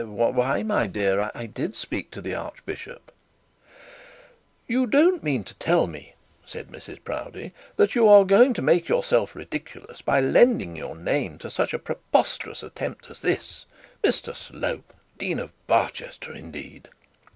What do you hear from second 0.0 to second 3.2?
'Why, my dear, I did speak to the archbishop.'